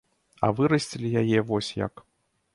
А 0.47 0.49
вырасцілі 0.59 1.13
яе 1.23 1.45
вось 1.53 1.71
як. 1.85 2.05